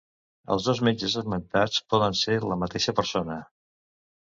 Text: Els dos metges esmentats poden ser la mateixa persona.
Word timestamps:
Els 0.53 0.63
dos 0.69 0.79
metges 0.87 1.17
esmentats 1.21 1.85
poden 1.95 2.19
ser 2.23 2.39
la 2.47 2.59
mateixa 2.65 2.97
persona. 3.03 3.39